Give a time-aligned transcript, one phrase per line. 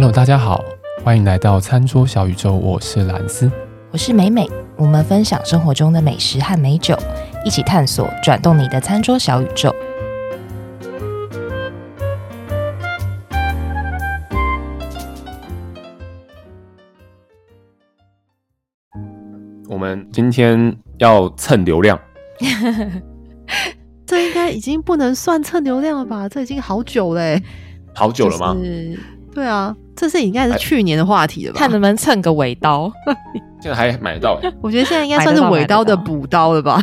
[0.00, 0.64] Hello，大家好，
[1.04, 3.52] 欢迎来到餐桌小宇宙，我是兰斯，
[3.90, 6.96] 我是美美，我们分享生活中的美食和美酒，
[7.44, 9.70] 一起探索转动你的餐桌小宇宙。
[19.68, 22.00] 我们今天要蹭流量，
[24.06, 26.26] 这应该已经不能算蹭流量了吧？
[26.26, 27.42] 这已经好久嘞，
[27.94, 28.56] 好久了吗？
[29.32, 31.58] 对啊，这是应该是去年的话题了吧？
[31.58, 32.90] 看能不能蹭个尾刀，
[33.60, 34.40] 现在还买得到。
[34.62, 36.80] 我觉得现在应该算是尾刀的补刀了吧？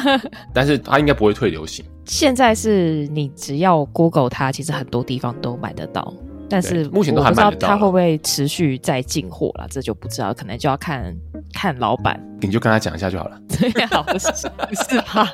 [0.54, 1.84] 但是它应该不会退流行。
[2.06, 6.10] 现在是你只要 Google 它，其实很多地方都买得到。
[6.48, 7.68] 但是目前都还买得到。
[7.68, 9.66] 它会不会持续再进货了？
[9.70, 11.14] 这就不知道，可能就要看
[11.52, 12.18] 看老板。
[12.40, 13.38] 你就跟他讲一下就好了。
[13.48, 15.30] 对啊，是不是吧？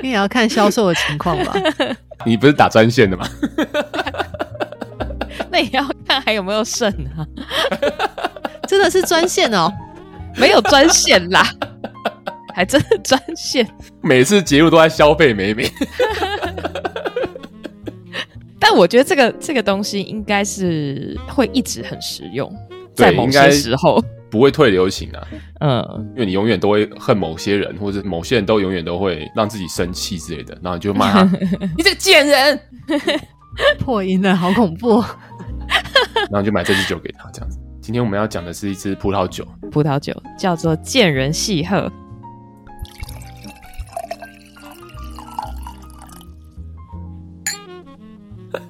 [0.00, 1.52] 你也要看销售的情况吧？
[2.24, 3.26] 你不是打专线的吗？
[5.50, 7.26] 那也要看还有没有剩啊！
[8.68, 9.72] 真的是专线哦，
[10.36, 11.46] 没有专线啦，
[12.54, 13.66] 还真的专线。
[14.02, 15.70] 每次节目都在消费美美，
[18.58, 22.52] 但我觉得这个这个东西应该是会一直很实用，
[22.94, 25.28] 在某些时候不会退流行啊。
[25.60, 31.22] 嗯，因为你永远都会恨某些人，或者某些人都永远都会让自己生气之类的，然后你就骂他
[31.76, 32.60] ：“你这个贱人！”
[33.78, 35.02] 破音了，好恐怖。
[36.30, 37.58] 然后就买这支酒给他，这样子。
[37.80, 41.90] 今天我们要讲的是一支葡萄酒，葡萄酒叫做贱人细鹤。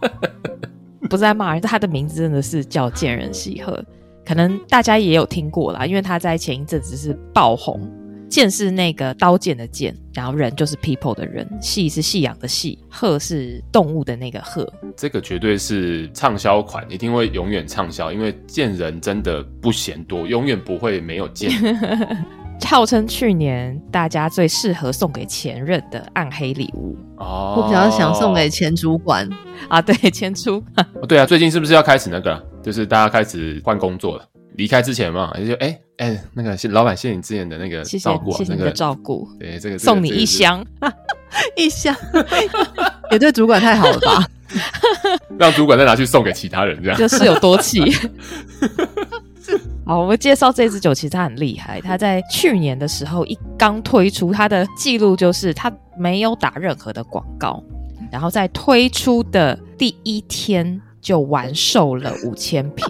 [1.08, 3.82] 不是在骂人，他的名字真的是叫贱人细鹤，
[4.24, 7.80] 可能大家也有听过啦，因为他在前一阵子是爆红。
[8.28, 14.70] 剑是那个刀剑的剑，然后人就是 people 的人，戏是夕阳的戏，鹤是动物的那个鹤。
[14.96, 21.50] 这个绝对是畅销款，一定会永远畅销，因为贱人真的不嫌多，永远不会没有剑。
[22.64, 29.28] 号称去年大家最适合送给前任的暗黑礼物哦，我比较想送给前主管
[29.68, 30.86] 啊，对，前主管。
[30.94, 34.26] 哦，对啊，最近是不是要开始那个，就是大家开始换工作了？
[34.56, 40.64] 离开之前嘛，就哎哎，那个谢老板，谢谢你之前的那个照顾，谢谢你的照顾，对这个送你一箱，
[41.56, 41.94] 一箱，
[43.12, 44.26] 也对主管太好了吧？
[45.38, 47.82] 让主管再拿去送给其他人，这样就是有多气。
[49.84, 51.80] 好，我们介绍这支酒，其实它很厉害。
[51.80, 57.62] 它在去年的时候一刚推出，它的记录就是它没有打任何的广告，
[58.10, 62.86] 然后在推出的第一天就完售了五千瓶。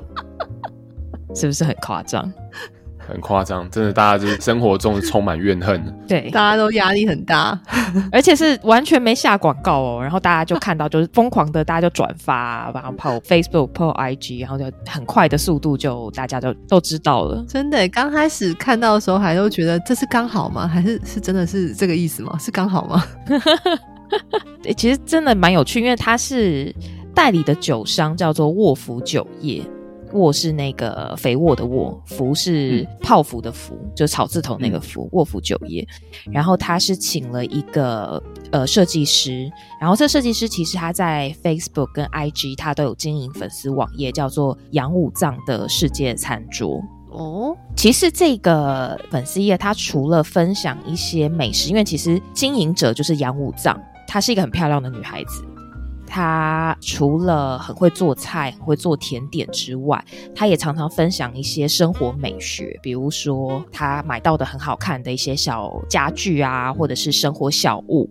[1.36, 2.32] 是不是很夸张？
[3.08, 5.80] 很夸张，真的，大家就是生活中充满怨恨。
[6.08, 7.56] 对， 大家都压力很大，
[8.10, 10.00] 而且是完全没下广告哦。
[10.02, 17.44] 然后大家就看到，就是疯狂的，大家就转发，然后 po Facebook、po IG，然后就很快的速度就大家就都知道了。
[17.46, 20.66] 真的，刚开始看到的时候还都觉得这是刚好吗？
[20.66, 22.36] 还是是真的是这个意思吗？
[22.40, 23.04] 是刚好吗？
[24.60, 26.74] 对，其实真的蛮有趣，因为它是
[27.14, 29.62] 代理的酒商叫做卧福酒业。
[30.16, 35.08] 卧是那个肥沃的沃，福是泡芙的福，嗯、就是草字头那个福。
[35.12, 35.86] 卧福酒业，
[36.30, 39.50] 然后他是请了一个呃设计师，
[39.80, 46.82] 然后这设计师其实他在 Facebook 跟 IG 他都有经营粉丝网页，叫做杨武藏的世界餐桌。
[47.10, 55.44] 哦，其实这个粉丝页他除了分享一些美食，因为其实经营者就是杨武藏，她是一个很漂亮的女孩子。
[56.06, 60.02] 他除了很会做菜、很会做甜点之外，
[60.34, 68.08] 他也常常分享一些生活美学，比如说他买到的很好看的一些小家具啊，或者是生活小物，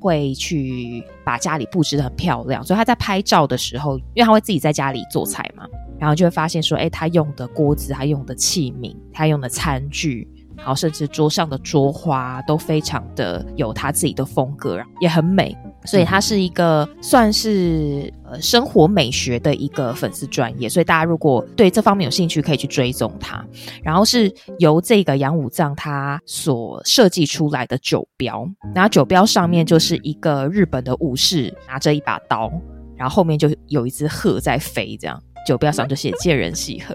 [0.00, 2.62] 会去把家里布置得很漂亮。
[2.62, 5.64] 所以他在拍照的时候，因为他会自己在家里做菜嘛，
[5.98, 15.56] 然后就会发现说，哎，他用的锅子、他用的器皿、他用的餐具，然后甚至桌上的桌花都非常的有他自己的风格，也很美。
[15.88, 23.42] 所以它是一个算是呃生活美学的一个粉丝专业，所以大家如果对这方面有兴趣，可以去追踪它。
[23.82, 32.52] 然后是由这个杨武藏他所设计出来的酒标，然后酒标上面就是一个日本的武士拿着一把刀，
[32.94, 36.94] 然后后面就有一只鹤在飞，这样酒标上就写“借人细鹤”，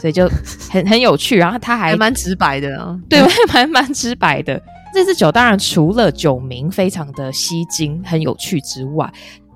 [0.00, 0.26] 所以就
[0.70, 1.36] 很很有趣。
[1.36, 4.60] 然后他还，还蛮直白的啊，对，还 蛮蛮直白的。
[4.92, 9.10] 这支酒当然除了酒名非常的吸睛、很有趣之外，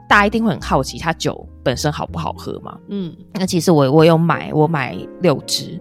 [0.09, 2.79] 大家一定会很好奇它酒本身好不好喝嘛？
[2.89, 5.79] 嗯，那其实我我有买，我买六支，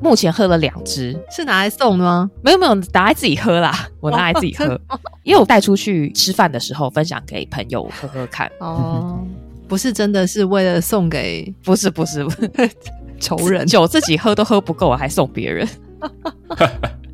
[0.00, 2.30] 目前喝了两支，是拿来送的吗？
[2.42, 4.80] 没有没有，拿来自己喝啦，我拿来自己喝，
[5.22, 8.50] 因为我带出去吃饭的时候分享给朋友喝喝看。
[8.60, 9.22] 哦，
[9.68, 12.26] 不是真的是为了送给， 不是不是
[13.20, 15.68] 仇人，酒自己喝都喝不够，还送别人，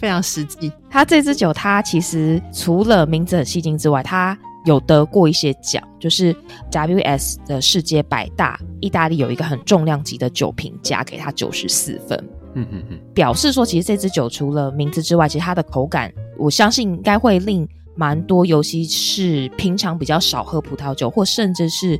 [0.00, 0.72] 非常实际。
[0.88, 6.34] 它这支酒，它其实除了名字很吸睛之外，它有得过一些奖，就是
[6.70, 12.18] WS 的世界百大，意大利有一个很重量级的酒评家给它九十四分。
[12.54, 21.98] 嗯嗯嗯，表示说，其实这支酒除了名字之外，其实它的口感，我相信应该会令蛮多，尤其是平常比较少喝葡萄酒，或甚至是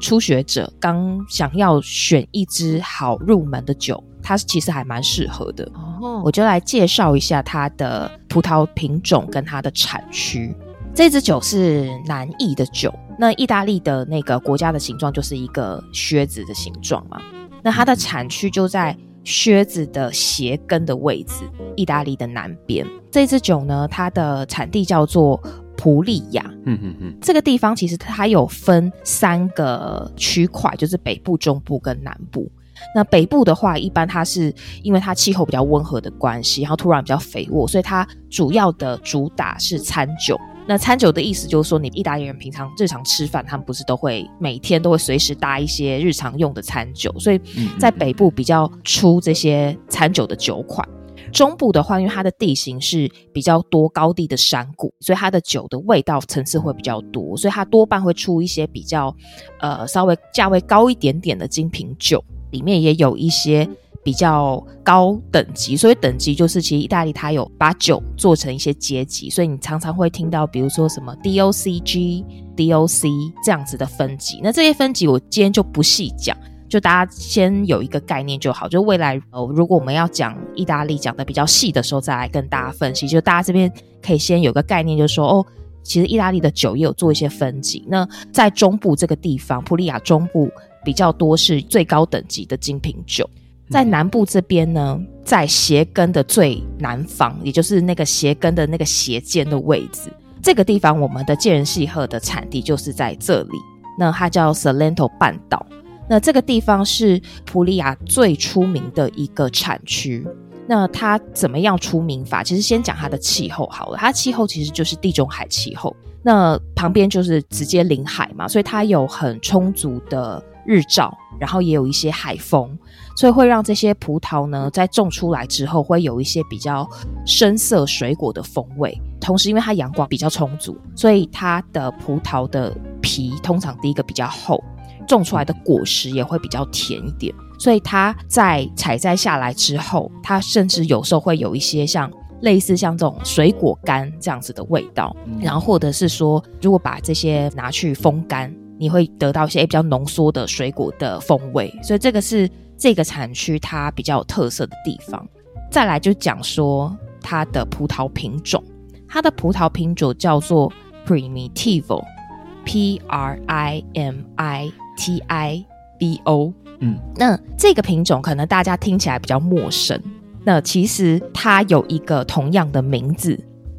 [0.00, 5.70] 初学者刚想要选一支好入门的酒，它其实还蛮适合的。
[5.74, 10.54] 哦，我就来介绍一下它的葡萄品种跟它的产区。
[10.94, 17.20] 这支酒是南意的酒，那意大利的那个国家的形状就是一个靴子的形状嘛，
[17.62, 18.96] 那它的产区就在。
[19.22, 21.44] 靴子的鞋跟的位置，
[21.76, 22.84] 意大利的南边。
[23.10, 25.38] 这支酒呢，它的产地叫做
[25.76, 26.42] 普利亚。
[26.64, 32.50] 嗯嗯嗯，这个地方其实它有分三个区块，就是北部、中部跟南部。
[32.94, 40.38] 那北部的话，一般它是因为它气候比较温和的关系，然后土壤比较肥沃，所以它主要的主打是餐酒。
[40.66, 47.40] 那餐酒的意思就是说，你意大利人平常日常吃饭，他们不是都会每天都会随时搭一些日常用的餐酒，所以
[47.78, 50.88] 在北部比较出这些餐酒的酒款。
[51.32, 59.14] 中部的话，因为它的地形是比较多高地的山谷，所以它的酒的味道层次会比较多，所以它多半会出一些比较
[59.60, 63.68] 呃稍微价位高一点点的精品酒，里面也有一些。
[64.02, 72.24] 比较高等级，所以等级就是其实意大利它有把酒做成一些阶级，所以你常常会听到，比如说什么 DOCG、
[72.56, 74.40] DOC 这样子的分级。
[74.42, 76.34] 那这些分级我今天就不细讲，
[76.66, 78.66] 就大家先有一个概念就好。
[78.66, 83.06] 就未来呃，如果我们要讲意大利讲的比较细的时候，再来跟大家分析。
[83.06, 83.70] 就大家这边
[84.02, 85.46] 可以先有个概念，就是说哦，
[85.82, 87.84] 其实意大利的酒也有做一些分级。
[87.86, 90.50] 那在中部这个地方，普利亚中部
[90.84, 93.28] 比较多是最高等级的精品酒。
[93.68, 100.12] 在南部这边呢，在鞋跟的最南方，也就是那个鞋跟的那个鞋尖的位置，
[100.42, 103.58] 这个地方我们的介仁西河的产地就是在这里。
[103.96, 105.64] 那它叫 Salento 半岛。
[106.08, 110.26] 那这个地方是普利亚最出名的一个产区。
[110.66, 112.42] 那它怎么样出名法？
[112.42, 113.96] 其实先讲它的气候好了。
[113.96, 122.78] 它气候其实就是地中海气候，那旁边就是直接临海嘛，所以它有很充足的日照，然后也有一些海风。
[123.16, 126.88] 所以会让这些葡萄呢，在种出来之后，会有一些比较
[127.26, 128.98] 深色水果的风味。
[129.20, 134.62] 同时，因为它阳光比较充足，所以它的葡萄的皮通常第一个比较厚，
[135.06, 137.34] 种出来的果实也会比较甜一点。
[137.58, 142.10] 所以它在采摘下来之后，它甚至有时候会有一些像
[142.40, 145.14] 类似像这种水果干这样子的味道。
[145.38, 151.72] 然后或者是说，如果把这些拿去风干，你会得到一些比较浓缩的水果的风味。
[151.84, 152.50] 所以这个是。
[152.82, 155.28] 这个产区它比较有特色的地方，
[155.70, 158.64] 再来就讲说它的葡萄品种，
[159.06, 160.72] 它的葡萄品种叫做
[161.06, 165.62] Primitivo，P R I M I T I
[166.00, 166.54] V O。
[166.78, 170.02] 嗯，那这个品种可能大家听起来比较陌生，
[170.42, 173.38] 那其实它有一个同样的名字，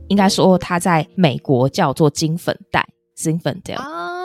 [0.10, 4.21] 应该说它在美国叫做金粉黛 Zinfandel。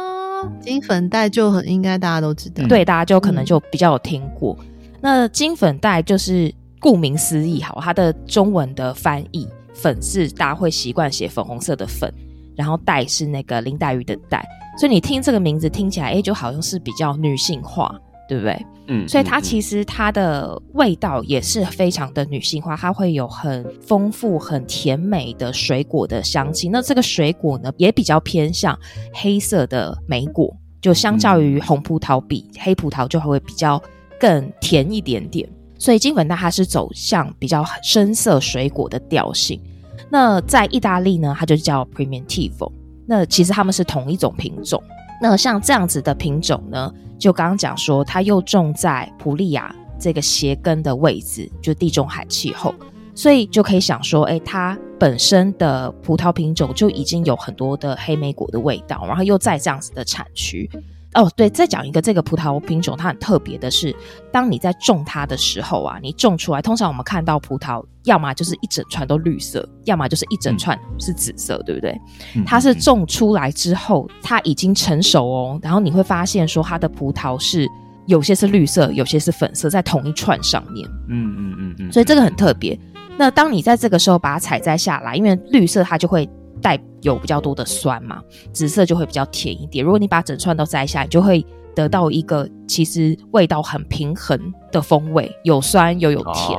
[0.61, 4.57] 金粉黛就很应该大家都知道，对，大家就可能就比较有听过。
[4.61, 4.67] 嗯、
[5.01, 12.13] 那金粉黛就是顾名思义，好，它的中文的翻译粉是大家会习惯写粉红色的粉，
[12.55, 14.45] 然后黛是那个林黛玉的黛，
[14.79, 17.95] 所以你听这个名字听起来，哎，就好像是比较女性化。
[18.29, 18.67] 对不对？
[18.89, 26.69] 嗯，所以它其实它的味道也是非常的女性化，它会有很丰富、很甜美的水果的香气。
[26.69, 28.79] 那这个水果呢，也比较偏向
[29.13, 33.83] 黑色的莓果，就相较于红葡萄比黑葡萄就会比较
[34.21, 35.49] 更甜一点点。
[35.79, 39.61] 所以金粉蛋它是走向比较深色水果的调性。
[40.09, 42.73] 那在意大利呢，它就叫 Primitivo。
[43.05, 44.83] 那其实它们是同一种品种。
[45.21, 52.75] 那像这样子的品种呢，就刚刚讲说，它又种在普利亚这个鞋跟的位置，就地中海气候，
[53.15, 60.71] 所以就可以想说，哎，它本身的葡萄品种就已经有很多的黑莓果的味道，然后又在这样子的产区。
[61.17, 63.95] 哦，对，再讲一个这个葡萄品种，它很特别的是，
[64.31, 71.99] 当你在种它的时候啊，你种出来，通常我们看到葡萄，要么就是一整串都绿色，要么就是一整串是紫色，嗯、对不对？
[72.45, 77.67] 它是种出来之后，它已经成熟哦，然后你会发现说，它的葡萄是
[78.07, 80.87] 有些是绿色，有些是粉色，在同一串上面。
[81.09, 82.79] 嗯嗯嗯嗯，所以这个很特别。
[83.17, 86.29] 那当你在这个时候把它采摘下来，因为绿色它就会
[86.61, 88.21] 带有比较多的酸嘛，
[88.53, 89.85] 紫色就会比较甜一点。
[89.85, 96.59] 如果你把整串都摘下来，就会得到一个其实味道很平衡的风味，有酸又有甜。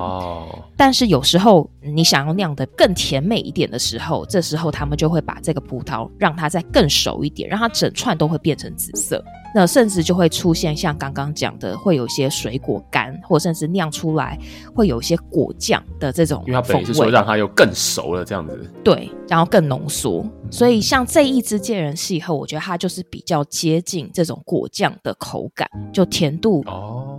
[0.77, 9.23] 但是有时候你想要酿的更甜美一点的时候，这时候他们就会把这个葡萄让它再更熟一点，让它整串都会变成紫色。
[9.55, 14.37] 那甚至就会出现像刚刚讲的，会有一些水果干，或甚至酿出来
[14.75, 16.43] 会有一些果酱的这种。
[16.45, 18.71] 因为它本意是说让它又更熟了这样子。
[18.83, 20.23] 对，然后更浓缩。
[20.51, 26.63] 所以像这一支贱人系后，我觉得它就是比较接近这种果酱的口感，就甜度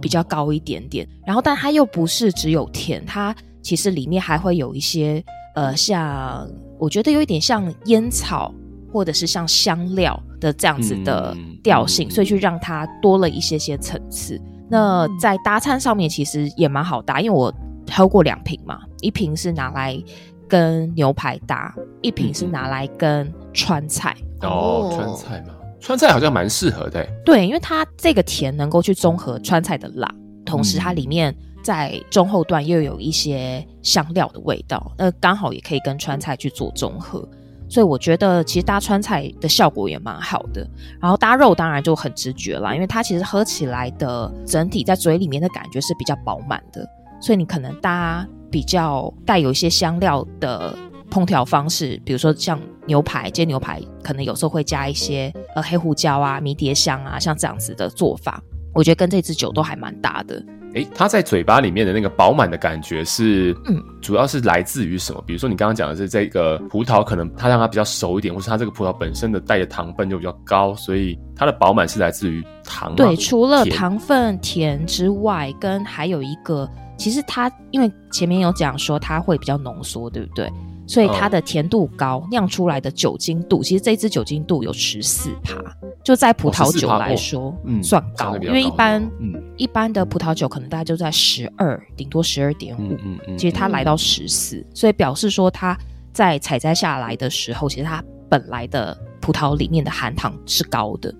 [0.00, 1.08] 比较高一点点。
[1.26, 5.22] 然后，但它又不是只有甜，它其实里面还会有一些
[5.54, 6.48] 呃，像
[6.78, 8.54] 我觉得有一点像烟草。
[8.90, 14.40] 或者是像香料的这样子的调性，所以去让它多了一些些层次。
[14.66, 17.52] 那在搭餐上面其实也蛮好搭，因为我
[17.92, 20.02] 喝过两瓶嘛，一瓶是拿来
[20.48, 24.16] 跟牛排搭，一瓶是拿来跟川菜。
[24.40, 27.06] 嗯、哦，川菜嘛，川菜好像蛮适合的。
[27.26, 30.10] 对，因为它这个甜能够去综合川菜的辣，
[30.46, 37.26] 同时它里面在中后段又有一些香料的味道，那刚好也可以跟川菜去做综合。
[37.70, 40.66] 所以我觉得其实搭川菜的效果也蛮好的，
[40.98, 46.88] 然后搭肉当然就很直觉啦，因为它其实喝起来的整体在嘴里面的感觉是比较饱满的，
[47.20, 50.74] 所以你可能搭比较带有一些香料的
[51.10, 60.42] 烹调方式，比如说像牛排煎牛排，可能有时候会加一些呃黑胡椒啊、迷迭香啊，像这样子的做法，我觉得跟这支酒都还蛮搭的。
[60.74, 65.22] 诶，它在嘴巴里面的那个饱满的感觉是，嗯，主要是来自于什么？
[65.26, 72.94] 比如说你刚刚讲的是这个葡萄，可能它让它比较熟一点，或是它这个葡萄本身的带的糖分就比较高，所以它的饱满是来自于糖。
[72.94, 80.50] 对，除了糖分甜之外，跟还有一个，其实它因为前面有讲说它会比较浓缩，对不对？
[80.88, 85.62] 所以它的甜度高，酿出来的酒精度，其实这支酒精度有十四趴，
[86.02, 88.36] 就在葡萄酒来说，嗯，算高。
[88.38, 95.76] 因为一般，嗯，一般的葡萄酒可能大概就在十二，顶多十二点五，嗯嗯，其实它来到十四，所以表示说它
[96.10, 101.14] 在采摘下来的时候，其实它本来的葡萄里面的含糖是高的。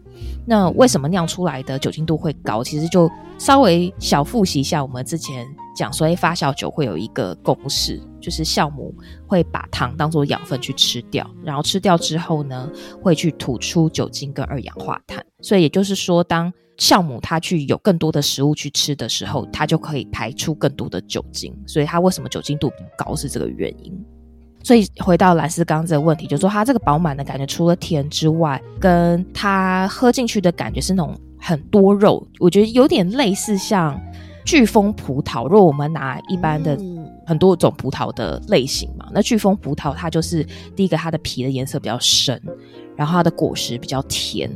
[0.46, 2.64] 那为什么酿出来的酒精度会高？
[2.64, 5.46] 其实就稍微小复习一下，我们之前
[5.78, 8.92] 讲说，哎，发酵酒会有一个公式，就是酵母
[9.28, 12.68] 会把糖当做养分去吃掉，然后吃掉之后呢，
[13.00, 15.24] 会去吐出酒精跟二氧化碳。
[15.40, 21.56] 所以也就是说，当酵母它去有更多的食物去吃的时候，它就可以排出更多的酒精。
[21.64, 23.96] 所以它为什么酒精度比较高是这个原因。
[24.64, 33.98] 所以回到兰斯刚这个问题，就说它这个饱满的感觉，除了甜之外，跟它喝进去的感觉是那种很多肉，我觉得有点类似像
[34.48, 35.46] 巨峰葡萄。
[35.46, 36.74] 如果我们拿一般的
[37.26, 40.42] 很多种葡萄的类型嘛，那巨峰葡萄它就是
[40.74, 42.42] 第一个，它的皮的颜色比较深，
[42.96, 44.50] 然后它的果实比较甜，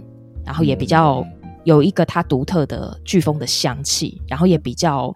[0.47, 1.23] 然后也比较
[1.65, 5.13] 有一个它独特的巨峰的香气，然后也比较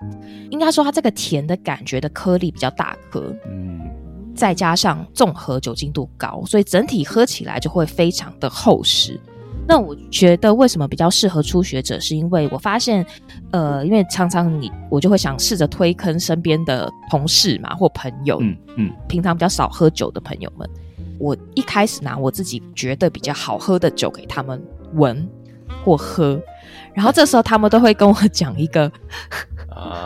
[0.50, 3.80] 应该说它这个甜的感觉的颗粒比较大颗，嗯。
[4.34, 9.18] 再加上综合酒精度高，所以整体喝起来就会非常的厚实。
[9.68, 13.04] 那我觉得为什么比较适合初学者，是因为我发现，
[13.50, 20.68] 呃，因为常常你我就会想试着推坑身边的同事嘛或朋友，嗯嗯，平常比较少喝酒的朋友们，
[21.18, 24.62] 我一开始拿我自己觉得比较好喝的酒给他们
[24.94, 25.28] 闻
[25.84, 26.40] 或喝，
[26.94, 28.90] 然后这时候他们都会跟我讲一个。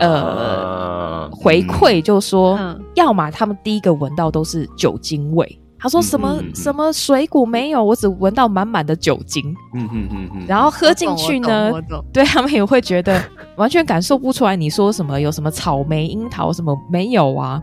[0.01, 5.60] 呃，回馈就说，嗯、要么他们第一个闻到都是酒精味。
[5.81, 9.43] 他说什么、嗯、什么水果没有，我只闻到满满的酒精。
[9.73, 10.45] 嗯嗯嗯嗯。
[10.47, 11.71] 然后喝进去呢，
[12.13, 13.19] 对他们也会觉得
[13.57, 14.55] 完全感受不出来。
[14.55, 17.61] 你说什么有什么草莓、樱桃什么没有啊？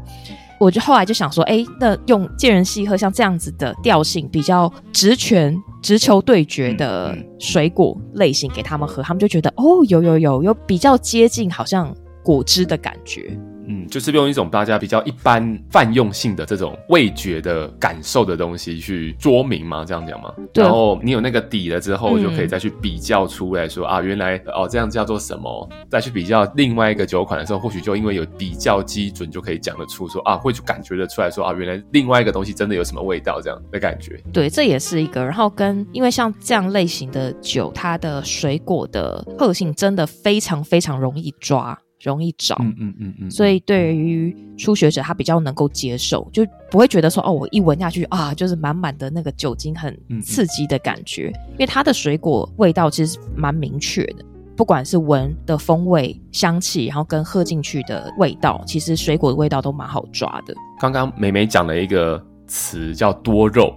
[0.59, 11.95] 我就后来就想说，哎，那用贱人细喝像这样子的调性，比较直拳直球对决的水果类型给他们喝，他们就觉得哦，有有有有比较接近，好像
[12.25, 13.39] 果汁的感觉。
[13.69, 20.33] 嗯，就是用一种大家比较一般泛用性的这种味觉的感受的东西去说明嘛，这样讲嘛。
[20.53, 25.69] 对然后你有那个底了之后，就可以再去比较出来说、嗯、啊，原来哦这样叫做什么？
[25.91, 34.19] 再去比较另外一个酒款的时候，或许就因为有比较基准，就可以讲得出说啊，会去感觉得出来说啊，原来另外一个东西真的有什么味道这样的感觉。
[34.33, 35.23] 对，这也是一个。
[35.23, 41.79] 然后跟因为像这样类型的酒，它的水果的特性真的非常非常容易抓。
[42.01, 54.25] 容易找，嗯嗯嗯嗯，所以对于初学者，他比较能够接受，就不会觉得说哦，我一闻下去啊，就是满满的那个酒精很刺激的感觉，嗯嗯，因为它的水果味道其实蛮明确的，
[54.57, 60.55] 不管是闻的风味、香气，然后跟喝进去的味道，其实水果的味道都蛮好抓的。
[60.79, 63.75] 刚刚美美讲了一个词叫多肉，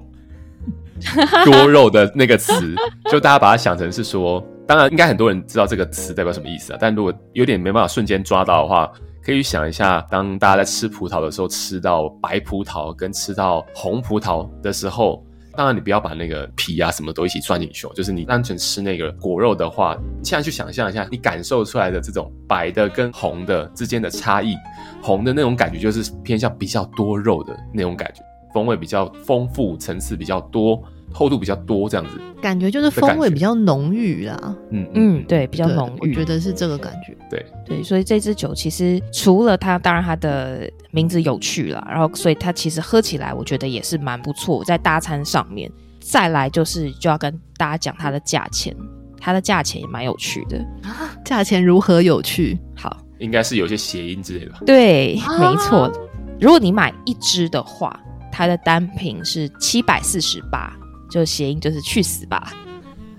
[1.46, 2.75] 多肉的那个词，
[3.12, 6.78] 就大家把它想成是说，当然应该很多人知道这个词代表什么意思啊。
[6.80, 8.90] 但如果有点没办法瞬间抓到的话，
[9.22, 15.22] 可以想一下，当大家在吃葡萄的时候，吃到白葡萄跟吃到红葡萄的时候。
[15.58, 24.56] 当然，你不要把那个皮啊什么都一起算进去，就是你单纯吃那个果肉的话，现在去想象一下，你感受出来的这种白的跟红的之间的差异，
[25.04, 28.24] 红的那种感觉就是偏向比较多肉的那种感觉，
[28.54, 30.82] 风味比较丰富，层次比较多。
[31.13, 34.56] 厚度比较多，这样子感觉就是风味比较浓郁啦。
[34.72, 37.15] 嗯嗯，对，比较浓郁，我觉得是这个感觉。
[37.30, 45.72] 对对，所以这支酒其实除了它，当然它的名字有趣啦，然后所以它其实喝起来，我觉得也是蛮不错，在大餐上面。
[46.00, 48.75] 再来就是就要跟大家讲它的价钱，
[49.20, 51.15] 它的价钱也蛮有趣的啊。
[51.24, 52.58] 价钱如何有趣？
[52.75, 54.58] 好，应该是有些谐音之类的吧？
[54.65, 55.84] 对，没错。
[55.84, 55.91] 啊、
[56.39, 57.98] 如果你买一支的话，
[58.32, 60.75] 它的单品是七百四十八。
[61.12, 62.53] 就谐音就是去死吧，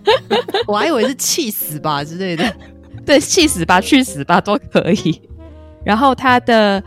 [0.67, 2.57] 我还以为是气死吧之类的，
[3.05, 5.21] 对，气死吧、去死吧都可以。
[5.85, 6.83] 然后它的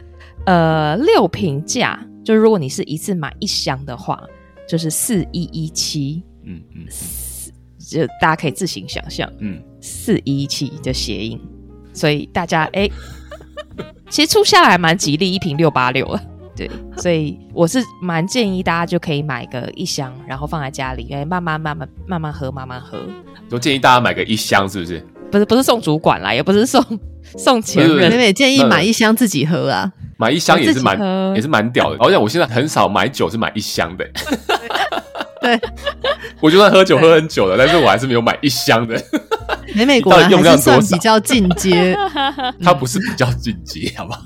[0.45, 4.21] 呃六瓶价，就如果你是一次买一箱的话，
[4.67, 6.85] 就是四一一七，嗯嗯，
[7.77, 11.39] 就大家可以自行想象，嗯，四一一七的谐音，
[11.93, 12.89] 所以大家哎，
[14.09, 16.21] 其实出下来蛮吉利，一瓶六八六了。
[16.55, 22.97] 对， 所以我是蛮建议大家就可以买个一箱，然后放在家里，哎，慢慢慢慢慢慢喝，慢慢喝。
[23.51, 25.05] 我建议大家买个一箱，是不是？
[25.31, 26.83] 不是，不是送主管啦，也不是送
[27.37, 29.91] 送前任，妹妹建议买一箱自己喝啊。
[30.17, 30.97] 买一箱也是蛮
[31.35, 31.97] 也是蛮屌的。
[31.99, 34.05] 好像我现在很少买酒是买一箱的。
[35.41, 35.59] 对，
[36.39, 38.99] 我就算喝酒喝很久了，但是我还是没有买一箱的。
[39.75, 41.95] 美美果然还是算比较进阶，
[42.63, 44.21] 它不是比较进阶，好不好？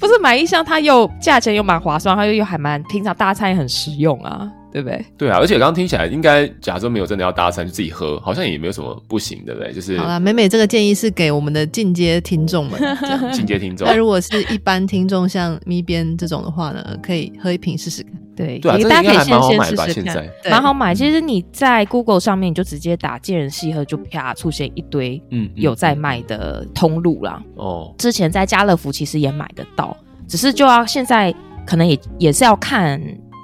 [0.00, 5.04] 不是买一箱，它又价钱又蛮划算，它又又还蛮平常大餐也很实用啊，对不对？
[5.18, 9.72] 对啊，而且刚刚听起来，应该假如没有真的要搭餐，就自己喝，好像也没有什么不行，对不对？
[9.72, 12.80] 就是好啦，美美这个建议是给我们的进阶听众们，
[13.32, 13.86] 进阶听众。
[13.86, 18.12] 那如果是一般听众，像咪边这种的话呢，可以喝一瓶试试看。
[18.36, 20.94] 对，对啊，大家可以先先试试看，蛮好买。
[20.94, 27.42] 其实你在 Google 上面你就直接打“健人细喝”，就啪出现一堆嗯有在卖的通路啦。
[27.56, 29.94] 哦，之前在家乐福其实也买得到。
[30.26, 31.34] 只是就要现在
[31.66, 32.98] 可能也也是要看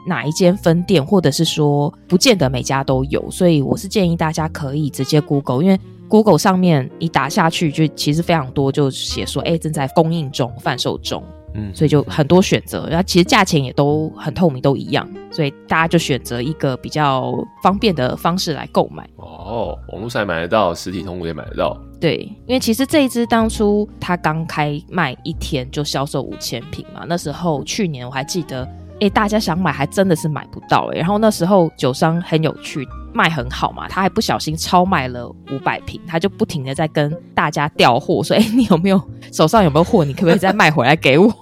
[0.07, 11.23] 哪一间分店，或者是说不见得每家都有，所以我是建议大家可以直接 Google，因为 Google 上面一打下去就其实非常多，就写说哎正在供应中、贩售中。
[11.59, 19.09] 嗯，所以就很多选择，然后其实价钱也都很透明，都一样，所以大家就选择一个比较方便的方式来购买。
[19.17, 21.75] 哦，网络上也买得到，实体通路也买得到。
[21.99, 28.69] 对，因为其实这一支当初它刚开卖一天就销售五千瓶嘛，那时候去年我还记得，
[29.01, 32.87] 哎，大家想买还真的是买不到哎，然后那时候酒商很有趣。
[33.15, 40.05] 卖很好嘛，他还不小心超卖了五百瓶，他就不停的在跟大家调货，说：“哎、你有没有手上有没有货？
[40.05, 41.33] 你可不可以再卖回来给我？”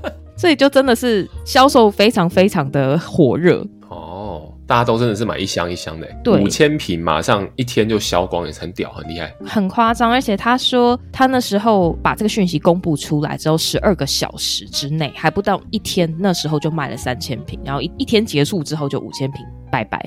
[0.38, 3.66] 所以就真的是销售非常非常的火热，
[4.70, 10.08] 大家都真的是买一箱一箱的，对，五千瓶马上一天就销光，也是很屌，很厉害，很夸张。
[10.08, 20.00] 而且他说他那时候把这个讯息公布出来之后，十二个小时之内还不到一天，那时候就卖了三千瓶，然后一一天结束之后就五千瓶，拜拜。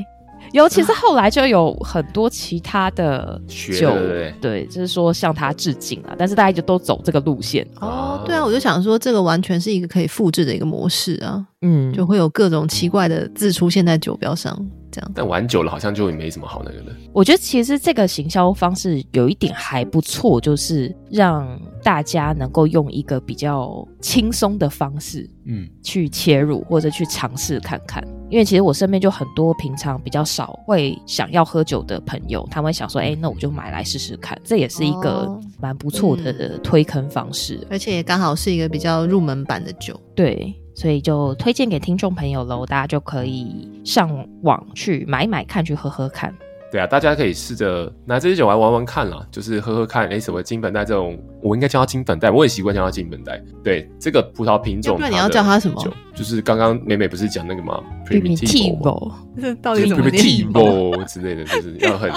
[0.53, 3.91] 尤其是后来就有很多其他的酒，
[4.39, 7.67] 对，就是说向他致敬了，但是大家就都走这个路线。
[7.81, 14.55] 哦，对啊，我就想说，这个完全是一个可以复制的一个模式啊，嗯，就会有各种奇怪的字出现在酒标上。
[14.91, 16.95] 这样，但玩久了好像就没什么好那个的。
[17.11, 28.07] 我觉得其实这个行销方式有一点还不错，就是让大家能够用一个比较轻松的方式，嗯，去切入或者去尝试看看。
[28.33, 34.35] 因为其实我身边就很多平常比较少会想要喝酒的朋友，他们会想说，哎，那我就买来试试看。
[34.43, 40.51] 这也是一个蛮不错的推坑方式，而且也刚好是一个比较入门版的酒，对。
[40.75, 46.35] 所以就推荐给听众朋友喽，大家就可以上网去买买看，去喝喝看。
[46.71, 50.09] 对啊，大家可以试着拿这些酒来玩玩看啦，就是喝喝看。
[50.09, 53.39] 哎，什么金粉黛这种，我应该叫它金粉黛，我也习惯叫它金粉黛。
[53.63, 55.93] 对，这个葡萄品种，那你要叫它什么？
[56.15, 62.11] 就是刚刚美美不是讲那个吗？Primitivo，这到底怎么念？Primitivo 之类的，就是要很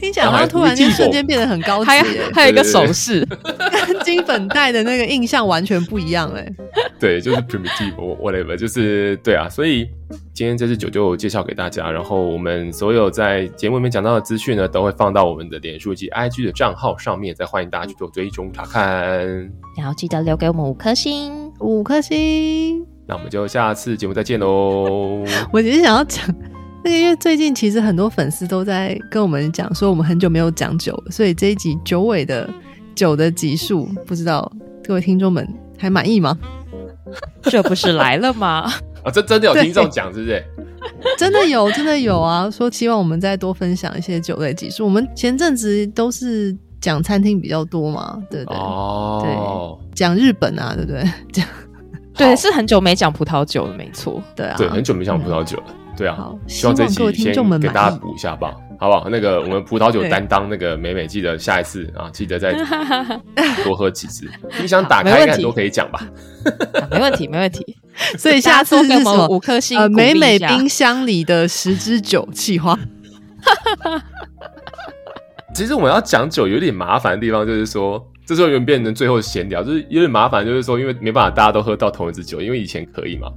[0.00, 2.02] 听起来好像突然间瞬间变得很高级，还
[2.34, 3.26] 还有一个手势，
[3.86, 6.46] 跟 金粉黛的那个印象完全不一样哎。
[6.98, 9.88] 对，就是 Primitivo whatever，就是对啊，所以。
[10.32, 18.80] 今天这支酒就介绍给大家，然后我们所有在节目里面讲到的资讯呢，都会放到我们的脸书及 IG 的账号上面，再欢迎大家去做追踪查看。
[19.76, 22.86] 然后记得留给我们五颗星，五颗星。
[23.06, 25.24] 那我们就下次节目再见喽。
[25.52, 26.24] 我只是想要讲，
[26.84, 32.48] 那个因为最近其实很多粉丝都在跟我们讲说，我们很久没有讲酒，所以这一集九尾的
[32.94, 34.50] 酒的集数，不知道
[34.84, 35.46] 各位听众们
[35.78, 36.38] 还满意吗？
[37.42, 38.70] 这不是来了吗？
[39.02, 40.44] 啊，这真的有听众讲，是不是？
[41.18, 42.50] 真的有，真的有啊！
[42.50, 44.84] 说希望我们再多分享一些酒类集数。
[44.84, 51.02] 我们前阵子都是讲餐厅比较多嘛，对对哦，对，讲日本啊，对不对？
[51.32, 51.46] 讲
[52.16, 55.64] 对，是很久没讲葡萄酒了，没错，对啊，对，很久没讲葡萄酒了，
[55.96, 56.14] 对啊。
[56.16, 58.54] 好，希望这期先给大家补一下吧。
[58.78, 59.08] 好不好？
[59.10, 62.54] 那个我们葡萄酒担当那个美美，记得下一次啊，记得再
[63.62, 64.26] 多喝几支。
[64.56, 66.00] 冰箱打开看都可以讲吧？
[66.90, 67.76] 没问题，没问题。
[68.18, 69.28] 所以下次是什么？
[69.28, 69.78] 五颗星。
[69.78, 72.78] 呃，美美冰箱里的十支酒企划。
[75.54, 83.28] 其实我们要讲酒有点麻烦的地方，就是说，这时候有点变成最后闲聊，就是有点麻烦，就是说，因为没办法大家都喝到同一支酒，因为以前可以嘛。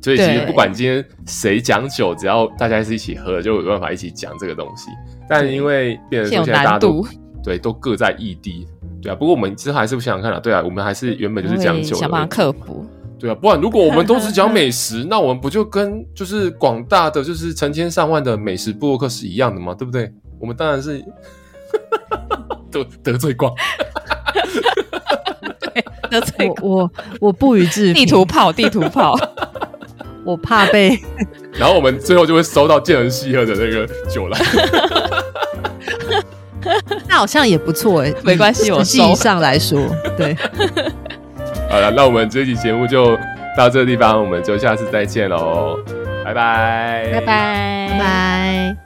[0.00, 4.88] 所以其实不管今天谁讲酒，只要大家是一起喝，就有办法一起讲这个东西。
[5.28, 7.04] 但因为变成说现在大家都
[7.42, 8.68] 对都各在异地，
[9.02, 9.16] 对啊。
[9.16, 12.86] 不过我们之后还是不想想看了，对啊，我们还是原本就是讲酒，想办法克服。
[13.18, 19.74] 对啊，不然如果我们都是讲美食， 那我们不就跟就是广大的就是成千上万的美食部落客是一样的吗？
[19.74, 20.12] 对不对？
[20.38, 21.02] 我们当然是
[22.70, 23.52] 得得罪光，
[25.60, 29.16] 对，得罪我我我不予置评，地图炮，地图炮。
[30.24, 30.98] 我怕被，
[31.54, 34.36] 然后我们最后就会收到见人西喝的那个酒来，
[37.08, 39.80] 那好像也不错哎，没关系，我实际上来说，
[40.18, 40.36] 对。
[41.70, 43.16] 好了，那我们这期节目就
[43.56, 45.78] 到这个地方，我们就下次再见喽，
[46.24, 48.85] 拜拜，拜拜，拜拜。